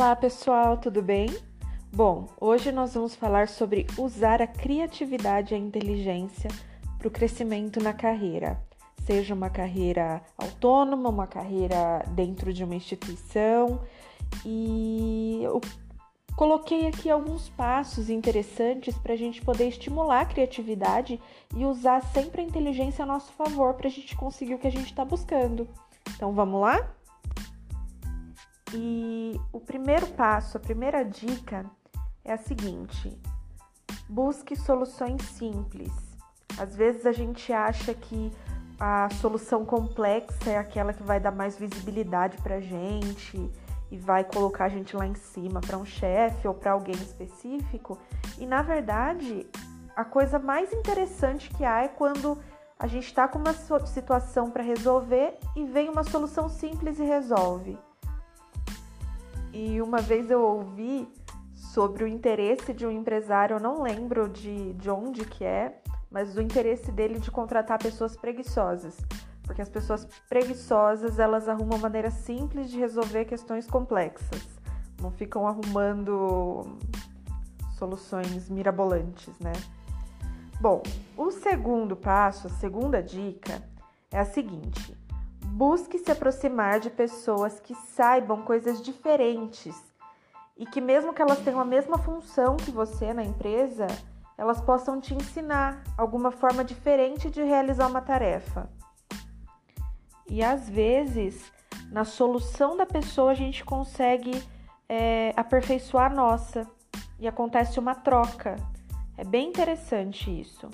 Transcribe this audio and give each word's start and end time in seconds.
Olá 0.00 0.16
pessoal, 0.16 0.78
tudo 0.78 1.02
bem? 1.02 1.28
Bom, 1.92 2.26
hoje 2.40 2.72
nós 2.72 2.94
vamos 2.94 3.14
falar 3.14 3.48
sobre 3.48 3.86
usar 3.98 4.40
a 4.40 4.46
criatividade 4.46 5.52
e 5.52 5.54
a 5.54 5.60
inteligência 5.60 6.50
para 6.96 7.06
o 7.06 7.10
crescimento 7.10 7.82
na 7.82 7.92
carreira, 7.92 8.58
seja 9.04 9.34
uma 9.34 9.50
carreira 9.50 10.22
autônoma, 10.38 11.10
uma 11.10 11.26
carreira 11.26 12.02
dentro 12.12 12.50
de 12.50 12.64
uma 12.64 12.74
instituição. 12.74 13.82
E 14.42 15.40
eu 15.42 15.60
coloquei 16.34 16.86
aqui 16.86 17.10
alguns 17.10 17.50
passos 17.50 18.08
interessantes 18.08 18.96
para 18.96 19.12
a 19.12 19.18
gente 19.18 19.42
poder 19.42 19.68
estimular 19.68 20.22
a 20.22 20.26
criatividade 20.26 21.20
e 21.54 21.66
usar 21.66 22.00
sempre 22.04 22.40
a 22.40 22.44
inteligência 22.44 23.02
a 23.02 23.06
nosso 23.06 23.30
favor 23.32 23.74
para 23.74 23.88
a 23.88 23.90
gente 23.90 24.16
conseguir 24.16 24.54
o 24.54 24.58
que 24.58 24.66
a 24.66 24.72
gente 24.72 24.86
está 24.86 25.04
buscando. 25.04 25.68
Então 26.16 26.32
vamos 26.32 26.58
lá? 26.58 26.90
E 28.72 29.40
o 29.52 29.60
primeiro 29.60 30.06
passo, 30.08 30.56
a 30.56 30.60
primeira 30.60 31.04
dica 31.04 31.66
é 32.24 32.32
a 32.32 32.38
seguinte: 32.38 33.18
busque 34.08 34.54
soluções 34.54 35.22
simples. 35.22 35.92
Às 36.58 36.76
vezes 36.76 37.06
a 37.06 37.12
gente 37.12 37.52
acha 37.52 37.94
que 37.94 38.30
a 38.78 39.08
solução 39.20 39.64
complexa 39.64 40.50
é 40.50 40.56
aquela 40.56 40.92
que 40.92 41.02
vai 41.02 41.20
dar 41.20 41.30
mais 41.30 41.56
visibilidade 41.58 42.38
para 42.38 42.60
gente 42.60 43.50
e 43.90 43.98
vai 43.98 44.24
colocar 44.24 44.66
a 44.66 44.68
gente 44.68 44.96
lá 44.96 45.06
em 45.06 45.14
cima 45.14 45.60
para 45.60 45.76
um 45.76 45.84
chefe 45.84 46.46
ou 46.46 46.54
para 46.54 46.72
alguém 46.72 46.94
específico. 46.94 47.98
E 48.38 48.46
na 48.46 48.62
verdade, 48.62 49.46
a 49.96 50.04
coisa 50.04 50.38
mais 50.38 50.72
interessante 50.72 51.50
que 51.50 51.64
há 51.64 51.82
é 51.82 51.88
quando 51.88 52.38
a 52.78 52.86
gente 52.86 53.06
está 53.06 53.28
com 53.28 53.38
uma 53.38 53.52
situação 53.52 54.50
para 54.50 54.62
resolver 54.62 55.36
e 55.54 55.64
vem 55.64 55.88
uma 55.88 56.04
solução 56.04 56.48
simples 56.48 56.98
e 56.98 57.04
resolve. 57.04 57.76
E 59.52 59.80
uma 59.82 59.98
vez 59.98 60.30
eu 60.30 60.42
ouvi 60.42 61.08
sobre 61.54 62.04
o 62.04 62.06
interesse 62.06 62.72
de 62.72 62.86
um 62.86 62.90
empresário, 62.90 63.56
eu 63.56 63.60
não 63.60 63.82
lembro 63.82 64.28
de, 64.28 64.72
de 64.74 64.90
onde 64.90 65.24
que 65.24 65.44
é, 65.44 65.80
mas 66.10 66.36
o 66.36 66.40
interesse 66.40 66.90
dele 66.90 67.18
de 67.18 67.30
contratar 67.30 67.78
pessoas 67.78 68.16
preguiçosas. 68.16 68.96
Porque 69.42 69.62
as 69.62 69.68
pessoas 69.68 70.06
preguiçosas, 70.28 71.18
elas 71.18 71.48
arrumam 71.48 71.78
maneira 71.78 72.10
simples 72.10 72.70
de 72.70 72.78
resolver 72.78 73.24
questões 73.24 73.66
complexas. 73.66 74.46
Não 75.00 75.10
ficam 75.10 75.46
arrumando 75.46 76.78
soluções 77.76 78.48
mirabolantes, 78.48 79.36
né? 79.40 79.52
Bom, 80.60 80.82
o 81.16 81.30
segundo 81.30 81.96
passo, 81.96 82.46
a 82.46 82.50
segunda 82.50 83.02
dica 83.02 83.62
é 84.10 84.18
a 84.18 84.24
seguinte: 84.24 84.96
Busque 85.60 85.98
se 85.98 86.10
aproximar 86.10 86.80
de 86.80 86.88
pessoas 86.88 87.60
que 87.60 87.74
saibam 87.74 88.40
coisas 88.40 88.80
diferentes 88.80 89.76
e 90.56 90.64
que, 90.64 90.80
mesmo 90.80 91.12
que 91.12 91.20
elas 91.20 91.40
tenham 91.40 91.60
a 91.60 91.66
mesma 91.66 91.98
função 91.98 92.56
que 92.56 92.70
você 92.70 93.12
na 93.12 93.22
empresa, 93.22 93.86
elas 94.38 94.58
possam 94.58 94.98
te 94.98 95.12
ensinar 95.12 95.84
alguma 95.98 96.30
forma 96.30 96.64
diferente 96.64 97.28
de 97.28 97.42
realizar 97.42 97.88
uma 97.88 98.00
tarefa. 98.00 98.70
E 100.30 100.42
às 100.42 100.66
vezes, 100.66 101.52
na 101.92 102.06
solução 102.06 102.74
da 102.74 102.86
pessoa, 102.86 103.32
a 103.32 103.34
gente 103.34 103.62
consegue 103.62 104.42
é, 104.88 105.34
aperfeiçoar 105.36 106.10
a 106.10 106.14
nossa 106.14 106.66
e 107.18 107.28
acontece 107.28 107.78
uma 107.78 107.94
troca. 107.94 108.56
É 109.14 109.24
bem 109.24 109.50
interessante 109.50 110.30
isso. 110.40 110.70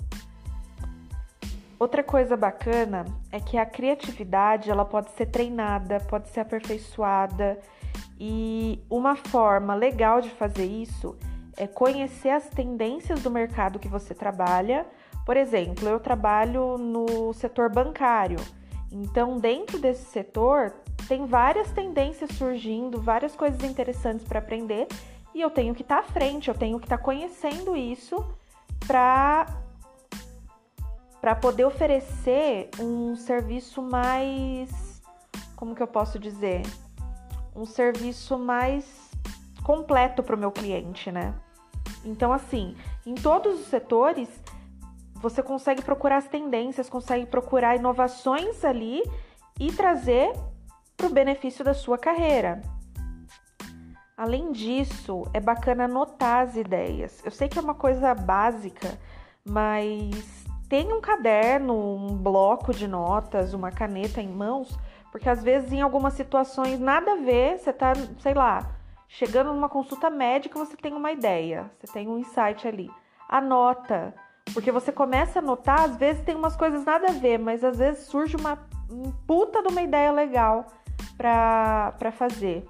Outra 1.79 2.03
coisa 2.03 2.35
bacana 2.35 3.05
é 3.31 3.39
que 3.39 3.55
a 3.55 3.65
criatividade 3.65 4.69
ela 4.71 4.83
pode 4.83 5.11
ser 5.11 5.27
treinada, 5.27 5.99
pode 5.99 6.27
ser 6.29 6.39
aperfeiçoada. 6.39 7.59
E 8.19 8.83
uma 8.89 9.15
forma 9.15 9.75
legal 9.75 10.19
de 10.19 10.29
fazer 10.31 10.65
isso 10.65 11.15
é 11.55 11.67
conhecer 11.67 12.29
as 12.29 12.49
tendências 12.49 13.21
do 13.21 13.29
mercado 13.29 13.77
que 13.77 13.87
você 13.87 14.15
trabalha. 14.15 14.87
Por 15.23 15.37
exemplo, 15.37 15.87
eu 15.87 15.99
trabalho 15.99 16.77
no 16.79 17.31
setor 17.33 17.69
bancário, 17.69 18.39
então 18.91 19.37
dentro 19.37 19.77
desse 19.77 20.05
setor 20.05 20.73
tem 21.07 21.25
várias 21.25 21.69
tendências 21.71 22.31
surgindo, 22.31 22.99
várias 22.99 23.35
coisas 23.35 23.63
interessantes 23.63 24.25
para 24.25 24.39
aprender. 24.39 24.87
E 25.35 25.41
eu 25.41 25.51
tenho 25.51 25.75
que 25.75 25.83
estar 25.83 26.01
tá 26.01 26.01
à 26.01 26.11
frente, 26.11 26.47
eu 26.47 26.55
tenho 26.55 26.79
que 26.79 26.85
estar 26.85 26.97
tá 26.97 27.03
conhecendo 27.03 27.75
isso 27.75 28.25
para 28.87 29.45
para 31.27 31.35
poder 31.35 31.65
oferecer 31.65 32.69
um 32.79 33.13
serviço 33.13 33.81
mais, 33.81 35.01
como 35.57 35.75
que 35.75 35.83
eu 35.83 35.87
posso 35.87 36.17
dizer, 36.17 36.61
um 37.53 37.65
serviço 37.65 38.39
mais 38.39 39.11
completo 39.61 40.23
para 40.23 40.37
o 40.37 40.39
meu 40.39 40.53
cliente, 40.53 41.11
né? 41.11 41.35
Então, 42.05 42.31
assim, 42.31 42.77
em 43.05 43.13
todos 43.13 43.59
os 43.59 43.67
setores, 43.67 44.29
você 45.15 45.43
consegue 45.43 45.81
procurar 45.81 46.15
as 46.15 46.29
tendências, 46.29 46.89
consegue 46.89 47.25
procurar 47.25 47.75
inovações 47.75 48.63
ali 48.63 49.03
e 49.59 49.69
trazer 49.73 50.31
para 50.95 51.07
o 51.07 51.13
benefício 51.13 51.61
da 51.61 51.73
sua 51.73 51.97
carreira. 51.97 52.61
Além 54.15 54.53
disso, 54.53 55.23
é 55.33 55.41
bacana 55.41 55.83
anotar 55.83 56.47
as 56.47 56.55
ideias. 56.55 57.21
Eu 57.25 57.31
sei 57.31 57.49
que 57.49 57.59
é 57.59 57.61
uma 57.61 57.75
coisa 57.75 58.15
básica, 58.15 58.97
mas 59.43 60.46
tenha 60.69 60.93
um 60.93 61.01
caderno, 61.01 61.73
um 61.73 62.17
bloco 62.17 62.73
de 62.73 62.87
notas, 62.87 63.53
uma 63.53 63.71
caneta 63.71 64.21
em 64.21 64.27
mãos, 64.27 64.77
porque 65.11 65.29
às 65.29 65.43
vezes 65.43 65.71
em 65.71 65.81
algumas 65.81 66.13
situações 66.13 66.79
nada 66.79 67.13
a 67.13 67.15
ver, 67.15 67.57
você 67.57 67.71
tá, 67.71 67.93
sei 68.19 68.33
lá, 68.33 68.71
chegando 69.07 69.53
numa 69.53 69.69
consulta 69.69 70.09
médica, 70.09 70.59
você 70.59 70.75
tem 70.75 70.93
uma 70.93 71.11
ideia, 71.11 71.71
você 71.79 71.91
tem 71.91 72.07
um 72.07 72.19
insight 72.19 72.67
ali. 72.67 72.89
Anota, 73.29 74.13
porque 74.53 74.71
você 74.71 74.91
começa 74.91 75.39
a 75.39 75.41
notar, 75.41 75.81
às 75.81 75.95
vezes 75.97 76.23
tem 76.23 76.35
umas 76.35 76.55
coisas 76.55 76.83
nada 76.85 77.07
a 77.09 77.13
ver, 77.13 77.37
mas 77.37 77.63
às 77.63 77.77
vezes 77.77 78.05
surge 78.05 78.35
uma 78.35 78.57
puta 79.25 79.61
de 79.61 79.69
uma 79.69 79.81
ideia 79.81 80.11
legal 80.11 80.67
para 81.17 82.11
fazer. 82.11 82.65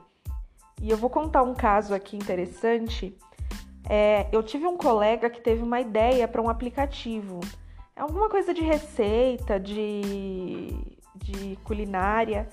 E 0.81 0.89
eu 0.89 0.97
vou 0.97 1.09
contar 1.09 1.43
um 1.43 1.55
caso 1.55 1.93
aqui 1.93 2.15
interessante. 2.15 3.17
É, 3.89 4.27
eu 4.31 4.43
tive 4.43 4.67
um 4.67 4.77
colega 4.77 5.29
que 5.29 5.41
teve 5.41 5.63
uma 5.63 5.79
ideia 5.79 6.27
para 6.27 6.41
um 6.41 6.49
aplicativo 6.49 7.39
alguma 7.97 8.29
coisa 8.29 8.53
de 8.53 8.61
receita, 8.61 9.59
de, 9.59 10.71
de 11.15 11.57
culinária. 11.63 12.47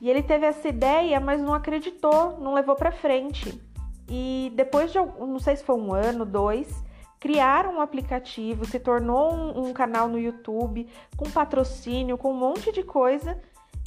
E 0.00 0.10
ele 0.10 0.22
teve 0.22 0.44
essa 0.46 0.68
ideia, 0.68 1.18
mas 1.18 1.40
não 1.40 1.54
acreditou, 1.54 2.38
não 2.38 2.54
levou 2.54 2.76
para 2.76 2.92
frente. 2.92 3.60
E 4.08 4.52
depois 4.54 4.92
de, 4.92 4.98
não 4.98 5.38
sei 5.38 5.56
se 5.56 5.64
foi 5.64 5.76
um 5.76 5.94
ano, 5.94 6.26
dois, 6.26 6.84
criaram 7.18 7.76
um 7.76 7.80
aplicativo, 7.80 8.66
se 8.66 8.78
tornou 8.78 9.32
um, 9.32 9.68
um 9.68 9.72
canal 9.72 10.08
no 10.08 10.18
YouTube 10.18 10.86
com 11.16 11.30
patrocínio, 11.30 12.18
com 12.18 12.32
um 12.32 12.36
monte 12.36 12.70
de 12.70 12.82
coisa. 12.82 13.40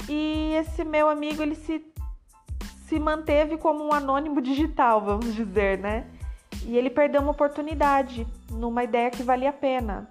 E 0.08 0.54
esse 0.54 0.82
meu 0.82 1.08
amigo, 1.08 1.40
ele 1.40 1.54
se, 1.54 1.84
se 2.86 2.98
manteve 2.98 3.56
como 3.56 3.84
um 3.84 3.92
anônimo 3.92 4.40
digital, 4.40 5.00
vamos 5.00 5.34
dizer, 5.34 5.78
né? 5.78 6.06
E 6.64 6.76
ele 6.76 6.90
perdeu 6.90 7.20
uma 7.20 7.30
oportunidade 7.30 8.26
numa 8.50 8.82
ideia 8.82 9.10
que 9.10 9.22
valia 9.22 9.50
a 9.50 9.52
pena. 9.52 10.10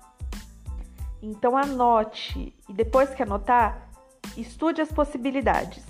Então 1.21 1.57
anote 1.57 2.53
e 2.69 2.73
depois 2.73 3.13
que 3.13 3.23
anotar, 3.23 3.89
estude 4.35 4.81
as 4.81 4.91
possibilidades. 4.91 5.85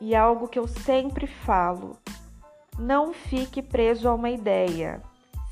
E 0.00 0.14
algo 0.14 0.48
que 0.48 0.58
eu 0.58 0.66
sempre 0.66 1.26
falo: 1.26 1.96
não 2.78 3.12
fique 3.12 3.62
preso 3.62 4.08
a 4.08 4.14
uma 4.14 4.30
ideia. 4.30 5.02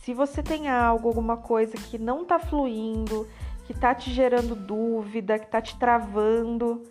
Se 0.02 0.14
você 0.14 0.42
tem 0.42 0.68
algo, 0.68 1.08
alguma 1.08 1.36
coisa 1.36 1.76
que 1.76 1.98
não 1.98 2.22
está 2.22 2.38
fluindo, 2.38 3.28
que 3.64 3.72
está 3.72 3.92
te 3.94 4.12
gerando 4.12 4.54
dúvida, 4.54 5.38
que 5.38 5.46
está 5.46 5.60
te 5.60 5.76
travando, 5.76 6.84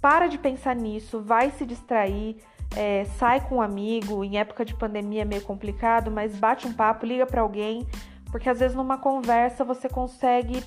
para 0.00 0.26
de 0.26 0.36
pensar 0.36 0.76
nisso, 0.76 1.22
vai 1.22 1.50
se 1.50 1.64
distrair, 1.64 2.36
é, 2.76 3.04
sai 3.16 3.40
com 3.40 3.56
um 3.56 3.62
amigo. 3.62 4.22
Em 4.22 4.38
época 4.38 4.64
de 4.64 4.74
pandemia 4.74 5.22
é 5.22 5.24
meio 5.24 5.42
complicado, 5.42 6.10
mas 6.10 6.36
bate 6.36 6.66
um 6.66 6.72
papo, 6.72 7.06
liga 7.06 7.26
para 7.26 7.40
alguém 7.40 7.86
porque 8.30 8.48
às 8.48 8.58
vezes 8.58 8.76
numa 8.76 8.98
conversa 8.98 9.64
você 9.64 9.88
consegue 9.88 10.62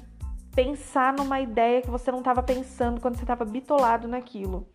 pensar 0.53 1.13
numa 1.13 1.39
ideia 1.39 1.81
que 1.81 1.89
você 1.89 2.11
não 2.11 2.19
estava 2.19 2.43
pensando 2.43 2.99
quando 2.99 3.15
você 3.15 3.23
estava 3.23 3.45
bitolado 3.45 4.07
naquilo. 4.07 4.67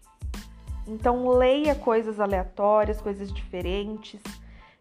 Então 0.87 1.29
leia 1.29 1.75
coisas 1.75 2.21
aleatórias, 2.21 3.01
coisas 3.01 3.33
diferentes, 3.33 4.23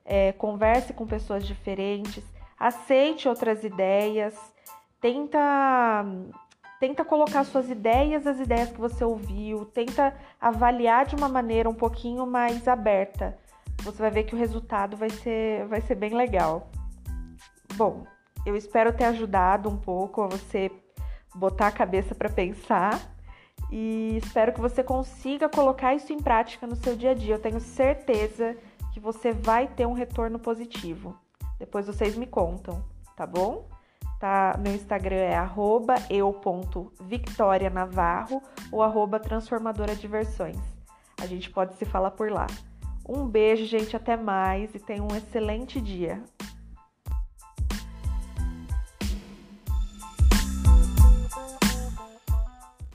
é, 0.05 0.31
converse 0.33 0.93
com 0.93 1.05
pessoas 1.07 1.45
diferentes, 1.45 2.23
aceite 2.59 3.27
outras 3.27 3.63
ideias, 3.63 4.35
tenta 5.01 6.05
tenta 6.79 7.03
colocar 7.03 7.43
suas 7.45 7.69
ideias, 7.69 8.27
as 8.27 8.39
ideias 8.39 8.69
que 8.69 8.79
você 8.79 9.03
ouviu, 9.03 9.65
tenta 9.65 10.13
avaliar 10.39 11.05
de 11.05 11.15
uma 11.15 11.27
maneira 11.27 11.69
um 11.69 11.73
pouquinho 11.73 12.27
mais 12.27 12.67
aberta. 12.67 13.37
Você 13.81 13.97
vai 13.97 14.11
ver 14.11 14.23
que 14.25 14.35
o 14.35 14.37
resultado 14.37 14.95
vai 14.95 15.09
ser, 15.09 15.65
vai 15.67 15.81
ser 15.81 15.95
bem 15.95 16.13
legal. 16.13 16.69
Bom, 17.75 18.05
eu 18.45 18.55
espero 18.55 18.93
ter 18.93 19.05
ajudado 19.05 19.67
um 19.67 19.75
pouco 19.75 20.21
a 20.21 20.27
você 20.27 20.71
botar 21.35 21.67
a 21.67 21.71
cabeça 21.71 22.13
para 22.15 22.29
pensar 22.29 23.01
e 23.69 24.17
espero 24.23 24.53
que 24.53 24.61
você 24.61 24.81
consiga 24.81 25.49
colocar 25.49 25.93
isso 25.93 26.13
em 26.13 26.21
prática 26.21 26.65
no 26.65 26.77
seu 26.77 26.95
dia 26.95 27.11
a 27.11 27.13
dia. 27.13 27.35
Eu 27.35 27.41
tenho 27.41 27.59
certeza 27.59 28.55
que 28.93 28.99
você 28.99 29.33
vai 29.33 29.67
ter 29.67 29.85
um 29.85 29.91
retorno 29.91 30.39
positivo. 30.39 31.19
Depois 31.59 31.85
vocês 31.85 32.15
me 32.15 32.25
contam, 32.25 32.81
tá 33.13 33.27
bom? 33.27 33.67
Tá, 34.21 34.57
meu 34.57 34.73
Instagram 34.73 35.17
é 35.17 35.35
eu.victorianavarro 36.09 38.41
ou 38.71 38.81
arroba 38.81 39.19
transformadora. 39.19 39.91
A 41.21 41.25
gente 41.25 41.49
pode 41.49 41.75
se 41.75 41.83
falar 41.83 42.11
por 42.11 42.31
lá. 42.31 42.47
Um 43.07 43.27
beijo, 43.27 43.65
gente, 43.65 43.97
até 43.97 44.15
mais 44.15 44.73
e 44.73 44.79
tenha 44.79 45.03
um 45.03 45.13
excelente 45.13 45.81
dia. 45.81 46.23